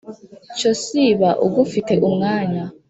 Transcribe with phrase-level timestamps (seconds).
[0.57, 2.63] cyo siba ugufite umwanya